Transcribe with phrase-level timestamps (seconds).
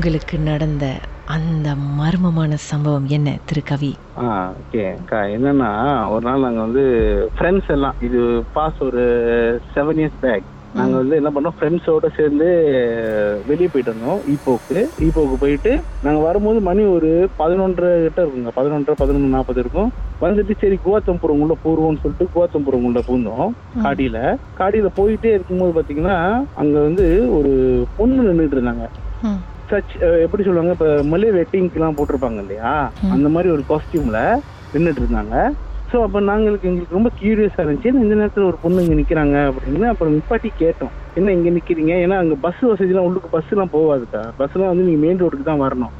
[0.00, 0.84] உங்களுக்கு நடந்த
[1.34, 1.68] அந்த
[1.98, 3.90] மர்மமான சம்பவம் என்ன திரு கவி?
[4.20, 4.26] ஆ
[4.60, 5.68] ஓகே அக்கா என்னன்னா
[6.12, 6.84] ஒரு நாள் நாங்கள் வந்து
[7.34, 8.20] ஃப்ரெண்ட்ஸ் எல்லாம் இது
[8.56, 9.02] பாஸ் ஒரு
[9.74, 12.48] செவன் இயர்ஸ் பேக் நாங்கள் வந்து என்ன பண்ணோம் ஃப்ரெண்ட்ஸோட சேர்ந்து
[13.46, 17.10] வெளியே போயிட்டு இருந்தோம் ஈப்போக்கு ஈப்போக்கு போயிட்டு நாங்கள் வரும்போது மணி ஒரு
[17.42, 19.90] பதினொன்றரை கிட்ட இருக்குங்க பதினொன்றரை பதினொன்று நாற்பது இருக்கும்.
[20.20, 23.50] வந்துட்டு சரி குவாத்தம்புரம் உள்ள போடுவோம்னு சொல்லிட்டு குவாத்தம்புரம் உள்ள பூந்தோம்
[23.82, 24.18] காடியில.
[24.60, 26.18] காடியில போயிட்டே இருக்கும்போது பாத்தீங்கன்னா
[26.62, 27.06] அங்க வந்து
[27.38, 27.52] ஒரு
[27.98, 28.86] பொண்ணு நின்றுட்டு இருந்தாங்க.
[29.70, 32.74] சச் எப்படி சொல்லுவாங்க இப்ப மலே வெட்டிங்க்குலாம் போட்டிருப்பாங்க இல்லையா?
[33.14, 34.20] அந்த மாதிரி ஒரு காஸ்டியூம்ல
[34.74, 35.36] நின்றுட்டு இருந்தாங்க.
[35.90, 37.90] ஸோ அப்போ நாங்களுக்கு எங்களுக்கு ரொம்ப கியூரியஸாக இருந்துச்சு.
[38.02, 40.92] இந்த நேரத்தில் ஒரு பொண்ணு இங்கே நிற்கிறாங்க அப்படின்னு அப்புறம் நிப்பாட்டி கேட்டோம்.
[41.18, 44.20] என்ன இங்கே நிற்கிறீங்க ஏன்னா அங்கே பஸ் வசதிலாம் உள்ளுக்கு பஸ்ஸுலாம் போகாதுக்கா.
[44.40, 45.94] பஸ்லாம் வந்து நீங்கள் மெயின் ரோடுக்கு தான் வரணும்.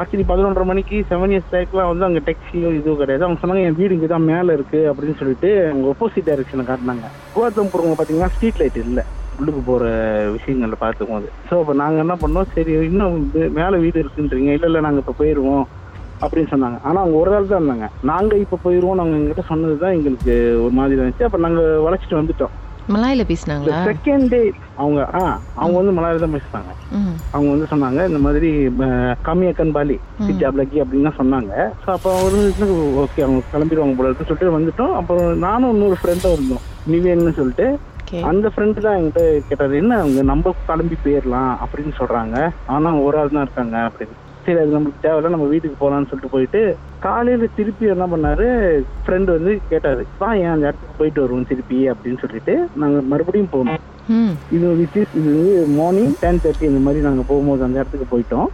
[0.00, 3.24] ஆக்சுவலி பதினொன்றரை மணிக்கு செவன் இயர்ஸ் பேக்லாம் வந்து அங்கே டேக்ஸியோ இதுவும் கிடையாது.
[3.26, 4.80] அவங்க சொன்னாங்க என் வீடு இங்கே தான் மேலே இருக்கு.
[4.92, 7.08] அப்படின்னு சொல்லிட்டு அவங்க ஒப்போசிட் டைரக்ஷனை காட்டினாங்க.
[7.36, 9.04] கோத்தம்புரம் பார்த்தீங்கன்னா ஸ்ட்ரீட் லைட் இல்லை.
[9.38, 9.84] உள்ளுக்கு போகிற
[10.36, 12.50] விஷயங்களை பார்த்துக்கும் போது ஸோ அப்போ நாங்கள் என்ன பண்ணோம்?
[12.56, 13.16] சரி இன்னும்
[13.60, 14.50] மேலே வீடு இருக்குன்றீங்க.
[14.56, 15.64] இல்லை இல்லை நாங்கள் இப்போ போயிடுவோம்
[16.24, 16.78] அப்படின்னு சொன்னாங்க.
[16.88, 17.86] ஆனால் அவங்க ஒரு ஆள் தான் இருந்தாங்க.
[18.10, 21.26] நாங்கள் இப்போ போயிடுவோம் நாங்கள் எங்ககிட்ட சொன்னது தான் எங்களுக்கு ஒரு மாதிரி இருந்துச்சு.
[21.28, 22.54] அப்போ நாங்கள் வளைச்சிட்டு வந்துட்டோம்.
[22.94, 23.80] மலாயில பேசினாங்களா?
[23.88, 24.40] செகண்ட் டே
[24.82, 25.20] அவங்க ஆ
[25.60, 26.72] அவங்க வந்து மலையாளம் தான் பேசுனாங்க.
[27.34, 28.48] அவங்க வந்து சொன்னாங்க இந்த மாதிரி
[29.28, 29.96] கம்மியக்கன் பாலி
[30.28, 31.52] ஹிஜாப் லக்கி அப்படின்னு சொன்னாங்க.
[31.82, 32.40] ஸோ அப்போ அவரு
[33.04, 34.94] ஓகே அவங்க கிளம்பிடுவாங்க போல இருக்குன்னு சொல்லிட்டு வந்துட்டோம்.
[35.00, 36.66] அப்புறம் நானும் இன்னொரு ஃப்ரெண்டும் இருந்தோம்.
[36.94, 37.68] நிவேன்னு சொல்லிட்டு.
[38.30, 42.36] அந்த ஃப்ரெண்டு தான் என்கிட்ட கேட்டாரு என்ன அவங்க நம்ம கிளம்பி போயிடலாம் அப்படின்னு சொல்றாங்க.
[42.74, 44.16] ஆனா ஒரு ஆள் தான் இருக்காங்க அப்படின்னு.
[44.44, 46.60] சரி அது நம்மளுக்கு தேவையில்ல நம்ம வீட்டுக்கு போகலான்னு சொல்லிட்டு போயிட்டு
[47.04, 48.46] காலையில திருப்பி என்ன பண்ணாரு
[49.04, 53.80] ஃப்ரெண்டு வந்து கேட்டாரு வா ஏன் அந்த இடத்துக்கு போயிட்டு வருவோம் திருப்பி அப்படின்னு சொல்லிட்டு நாங்க மறுபடியும் போனோம்.
[54.56, 58.48] இது விச் இது வந்து மார்னிங் டென் தேர்ட்டி இந்த மாதிரி நாங்கள் போகும்போது அந்த இடத்துக்கு போயிட்டோம்.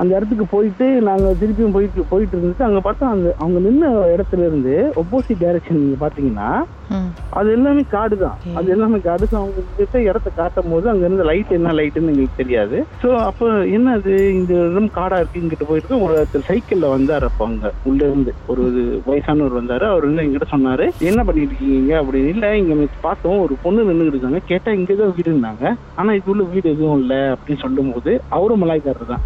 [0.00, 3.84] அந்த இடத்துக்கு போயிட்டு நாங்கள் திருப்பியும் போயிட்டு போயிட்டு இருந்துட்டு அங்கே பார்த்தா அந்த அவங்க நின்ன
[4.14, 6.48] இடத்துல இருந்து ஒப்போசிட் டைரக்ஷன் நீங்கள் பார்த்தீங்கன்னா
[6.90, 11.24] ம், அது எல்லாமே காடு தான் அது எல்லாமே காடு அவங்க கிட்ட இடத்த காட்டும் போது அங்க இருந்த
[11.28, 12.76] லைட் என்ன லைட்டுன்னு எங்களுக்கு தெரியாது.
[13.02, 17.44] ஸோ அப்போ என்ன அது இந்த இடம் காடா இருக்கு இங்கிட்ட போயிருக்கு ஒரு ஒருத்தர் சைக்கிள்ல வந்தார் அப்போ
[17.48, 18.32] அங்க உள்ள இருந்து.
[18.48, 18.62] ஒரு
[19.08, 19.86] வயசானவர் வந்தாரு.
[19.88, 21.92] அவர் வந்து எங்கிட்ட சொன்னாரு என்ன பண்ணிட்டு இருக்கீங்க?
[22.00, 22.32] அப்படின்னு.
[22.34, 23.38] இல்ல இங்க பார்த்தோம்.
[23.44, 24.40] ஒரு பொண்ணு நின்றுட்டு இருக்காங்க.
[24.48, 25.64] கேட்டா இங்கதான் வீடு இருந்தாங்க
[25.96, 27.14] ஆனா இதுக்குள்ள வீடு எதுவும் இல்ல.
[27.34, 29.24] அப்படின்னு சொல்லும் போது அவரும் மலாய்க்காரர் தான்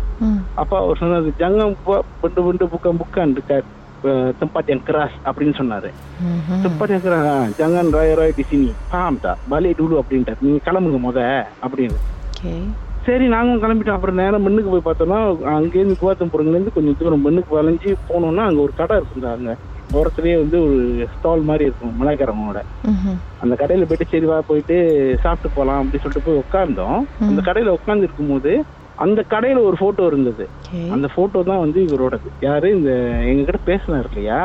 [0.55, 1.77] அப்பா அவர் சொன்னாரு ஜங்கம்
[2.21, 2.41] பண்டு
[3.33, 3.69] இருக்கார்
[4.41, 5.91] tempat yang keras அப்படின்னு சொன்னாரு
[6.63, 8.71] tempat yang keras ah, jangan raya-raya di sini.
[8.91, 9.37] Paham tak?
[9.49, 11.19] Balik dulu அப்படின்ட்டார் நீங்க கிளம்புங்க முத
[11.63, 11.99] அப்படின்னு.
[13.07, 15.21] சரி நாங்களும் கிளம்பிட்டோம் அப்புறம் நேரம் மண்ணுக்கு போய் பார்த்தோம்னா
[15.55, 19.53] அங்கேருந்து குவாத்தம்புரங்கலேருந்து கொஞ்சம் தூரம் மண்ணுக்கு வளைஞ்சு போனோம்னா அங்க ஒரு கடை இருக்குங்க அங்க
[19.93, 20.77] ஓரத்துலயே வந்து ஒரு
[21.15, 22.61] ஸ்டால் மாதிரி இருக்கும் மலைக்காரங்களோட.
[23.41, 24.77] அந்த கடையில போயிட்டு சரி வா போயிட்டு
[25.23, 26.99] சாப்பிட்டு போலாம் அப்படின்னு சொல்லிட்டு போய் உட்கார்ந்தோம்
[27.31, 28.53] அந்த கடையில உட்கார்ந்து இருக்கும்போது
[28.97, 30.45] அந்த கடையில ஒரு போட்டோ இருந்தது.
[30.91, 32.29] அந்த போட்டோ தான் வந்து இவரோடது.
[32.41, 32.71] யாரு?
[32.71, 32.91] இந்த
[33.25, 34.41] எங்க கிட்ட பேசினார் இல்லையா?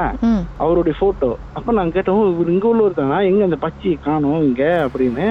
[0.57, 3.21] அவருடைய போட்டோ அப்ப நாங்க கேட்டோம் "ஓ, இவர் இங்க உள்ளவர் தானா?
[3.21, 4.63] எங்க அந்த பச்சையை காணோம் இங்க?
[4.85, 5.27] அப்படின்னு.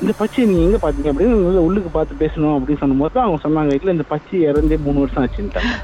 [0.00, 1.12] இந்த பச்சையை நீங்க எங்க பாத்தீங்க?
[1.12, 4.98] அப்படின்னு உள்ள உள்ளுக்கு பார்த்து பேசணும் அப்படின்னு சொன்னும் போது அவங்க சொன்னாங்க இல்ல இந்த பச்சை இறந்தே மூணு
[4.98, 5.74] வருஷம் ஆச்சுட்டாங்க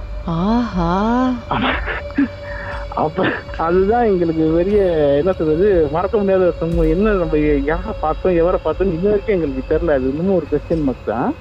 [2.94, 3.24] அப்ப
[3.56, 4.78] அதுதான் எங்களுக்கு பெரிய
[5.18, 9.94] என்ன சொல்றது மறக்க முடியாத ஒரு என்ன நம்ம யாரை பார்த்தோம் எவரை பார்த்தோம் இன்ன வரைக்கும் எங்களுக்கு தெரியல.
[9.94, 11.34] அது இன்னும் ஒரு கொஸ்டின் மார்க் தான்.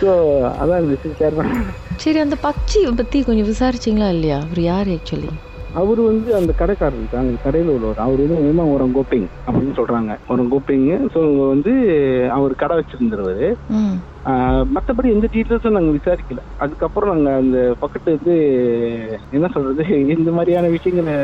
[0.00, 0.08] ஸோ
[0.60, 0.96] அதான் இந்த
[1.98, 4.38] சரி அந்த பச்சி பத்தி கொஞ்சம் விசாரிச்சீங்களா இல்லையா?
[4.38, 5.30] அவர் யார் ஆக்சுவலி
[5.80, 8.02] அவர் வந்து அந்த கடைக்காரர் தான் அந்த கடையில் உள்ளவர்.
[8.04, 10.12] அவர் வந்து உமா ஒரு கோப்பிங் அப்படின்னு சொல்றாங்க.
[10.32, 11.20] ஒரு கோப்பிங் ஸோ
[11.52, 11.72] வந்து
[12.36, 13.48] அவர் கடை வச்சிருந்துருவாரு
[14.74, 16.40] மற்றபடி எந்த டீட்டெயில்ஸும் நாங்கள் விசாரிக்கல.
[16.64, 18.34] அதுக்கப்புறம் நாங்கள் அந்த பக்கத்து வந்து
[19.36, 19.84] என்ன சொல்றது
[20.16, 21.14] இந்த மாதிரியான விஷயங்களை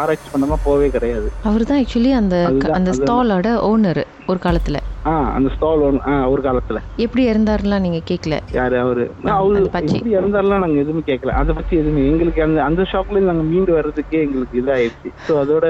[0.00, 1.28] ஆராய்ச்சி பண்ணாம போவே கிடையாது.
[1.50, 2.36] அவர் தான் ஆக்சுவலி அந்த
[2.78, 2.92] அந்த.
[2.98, 4.02] ஸ்டாலோட ஓனர்
[4.32, 4.78] ஒரு காலத்துல.
[5.08, 6.78] ஆ அந்த ஸ்டால் ஒன்று ஆ ஒரு காலத்துல.
[7.04, 9.04] எப்படி இருந்தாருலாம் நீங்க கேட்கல யாரு அவரு?
[9.36, 9.60] அவரு.
[9.88, 14.20] எப்படி இறந்தாருலாம் நாங்க எதுவுமே கேட்கல அதை பத்தி எதுவுமே எங்களுக்கு அந்த அந்த ஷாப்ல நாங்க மீண்டு வர்றதுக்கே
[14.26, 15.66] எங்களுக்கு இதாயிருச்சு ஸோ அதோட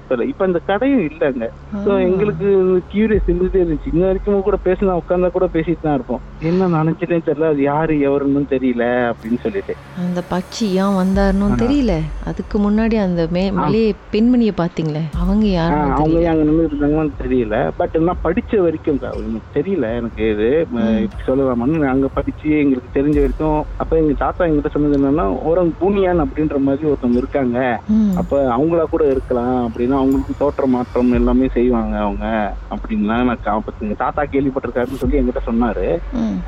[0.00, 0.18] இப்ப.
[0.32, 1.46] இப்ப அந்த கடையும் இல்லைங்க
[1.84, 2.48] ஸோ எங்களுக்கு
[2.90, 3.92] கியூரியஸ் இருந்துட்டே இருந்துச்சு.
[3.92, 6.22] இன்ன வரைக்கும் கூட பேசினா உட்காந்தா கூட பேசிட்டு தான் இருப்போம்.
[6.42, 9.74] என்ன நினைச்சிட்டே தெரியல அது யாரு எவருன்னு தெரியல அப்படின்னு சொல்லிட்டு.
[10.02, 11.94] அந்த பச்சி ஏன் வந்தாருன்னு தெரியல.
[12.30, 17.56] அதுக்கு முன்னாடி அந்த மே மலையே பெண்மணியை பாத்தீங்களே அவங்க யாருன்னு அவங்க நின்று இருந்தாங்கன்னு தெரியல.
[17.80, 19.86] பட் நான் படிச்ச வரைக்கும் தான் எனக்கு தெரியல.
[20.00, 20.48] எனக்கு இது
[21.04, 26.24] இப்படி சொல்லலாமான்னு அங்க படிச்சு எங்களுக்கு தெரிஞ்ச வரைக்கும் அப்ப எங்க தாத்தா எங்கிட்ட சொன்னது என்னன்னா ஓரம் பூனியான்
[26.24, 27.58] அப்படின்ற மாதிரி ஒருத்தவங்க இருக்காங்க.
[28.22, 29.58] அப்ப அவங்களா கூட இருக்கலாம்.
[29.68, 32.26] அப்படின்னா அவங்களுக்கு தோற்ற மாற்றம் எல்லாமே செய்வாங்க அவங்க.
[32.74, 35.88] அப்படின்லாம் எனக்கு அப்ப தாத்தா கேள்விப்பட்டிருக்காருன்னு சொல்லி என்கிட்ட சொன்னாரு.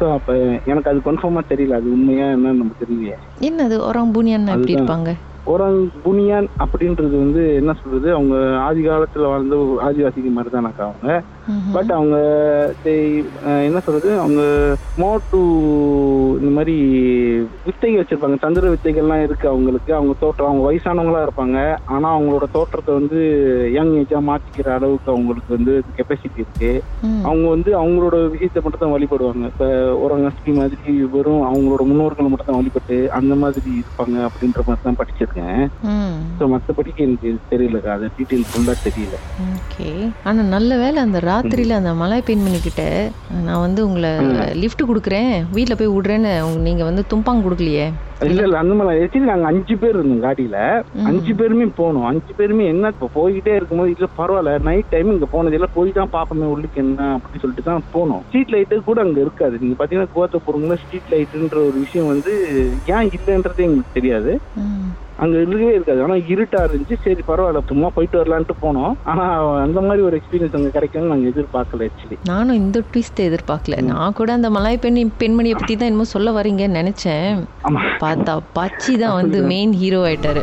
[0.00, 0.38] ஸோ அப்ப
[0.72, 1.80] எனக்கு அது கன்ஃபார்மா தெரியல.
[1.80, 3.18] அது உண்மையா என்னன்னு நமக்கு தெரியலையே.
[3.48, 3.78] என்னது?
[3.90, 4.74] ஒரம் பூனியான் எப்படி.
[4.76, 5.12] இருப்பாங்க?
[5.52, 8.08] Orang புனியான் அப்படின்றது வந்து என்ன சொல்றது?
[8.16, 8.34] அவங்க
[8.66, 11.14] ஆதி காலத்துல வாழ்ந்த ஒரு ஆதிவாசிக்கு மாதிரி தானக்கா அவங்க.
[11.74, 12.16] பட் அவங்க
[13.68, 14.10] என்ன சொல்றது?
[14.24, 14.42] அவங்க
[15.02, 15.40] மோர் டு
[16.40, 16.76] இந்த மாதிரி
[17.64, 18.36] வித்தைகள் வச்சிருப்பாங்க.
[18.44, 19.90] தந்திர வித்தைகள்லாம் இருக்கு அவங்களுக்கு.
[19.98, 21.58] அவங்க தோற்றம் அவங்க வயசானவங்களா இருப்பாங்க.
[21.94, 23.20] ஆனா அவங்களோட தோற்றத்தை வந்து
[23.78, 26.72] யங் ஏஜா மாத்திக்கிற அளவுக்கு அவங்களுக்கு வந்து கெப்பாசிட்டி இருக்கு.
[27.28, 29.44] அவங்க வந்து அவங்களோட விஷயத்தை மட்டும் தான் வழிபடுவாங்க.
[29.52, 29.66] இப்ப
[30.04, 35.30] ஒரங்கஸ்தி மாதிரி வெறும் அவங்களோட முன்னோர்களை மட்டும் தான் வழிபட்டு அந்த மாதிரி இருப்பாங்க அப்படின்ற மாதிரி தான் படிச்சிருக்கேன்
[35.86, 36.16] ம்.
[36.38, 39.16] ஸோ மற்றபடிக்கு எனக்கு தெரியல அது டீட்டெயில் ஃபுல்லா தெரியல.
[39.48, 39.88] ஓகே.
[40.24, 42.84] ஆனா நல்ல வேளை அந்த ராத்திரியில அந்த மலை பெண்மணி கிட்ட
[43.42, 44.12] நான் வந்து உங்களை
[44.54, 45.42] லிஃப்ட் கொடுக்குறேன்.
[45.50, 47.86] வீட்ல போய் விடுறேன்னு உங்க- நீங்க வந்து தும்பாங்க கொடுக்கலையே?
[48.24, 50.58] இல்ல இல்ல அந்த மாதிரி ஆக்சுவலி நாங்க அஞ்சு பேர் இருந்தோம் காடியில
[51.06, 52.04] அஞ்சு பேருமே போனோம்.
[52.04, 56.12] அஞ்சு பேருமே என்ன இப்போ போய்கிட்டே இருக்கும்போது இல்ல பரவாயில்ல நைட் டைம் இங்க போனது எல்லாம் போய் தான்
[56.12, 58.22] பாப்போமே உள்ளுக்கு என்ன அப்படின்னு சொல்லிட்டு தான் போனோம்.
[58.28, 59.56] ஸ்ட்ரீட் லைட்டு கூட அங்க இருக்காது.
[59.60, 62.34] நீங்க பாத்தீங்கன்னா கோவத்தை போறவங்கள ஸ்ட்ரீட் லைட்டுன்ற ஒரு விஷயம் வந்து
[62.88, 64.32] ஏன் இல்லைன்றதே எங்களுக்கு தெரியாது.
[65.22, 66.00] அங்க இருக்கவே இருக்காது.
[66.06, 66.96] ஆனா இருட்டா இருந்துச்சு.
[67.04, 68.94] சரி பரவாயில்ல சும்மா போயிட்டு வரலான்ட்டு போனோம்.
[69.12, 69.24] ஆனா
[69.66, 73.78] அந்த மாதிரி ஒரு எக்ஸ்பீரியன்ஸ் அங்க கிடைக்கும்னு நாங்க எதிர்பார்க்கல ஆக்சுவலி நானும் இந்த ட்விஸ்ட் எதிர்பார்க்கல.
[73.90, 77.28] நான் கூட அந்த மலாய் பெண் பெண்மணியை பத்தி தான் என்னமோ சொல்ல வரீங்கன்னு நினைச்சேன்.
[78.04, 80.42] பார்த்தா பச்சி தான் வந்து மெயின் ஹீரோ ஆயிட்டாரு.